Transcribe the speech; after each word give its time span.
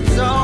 it's 0.00 0.18
all 0.18 0.37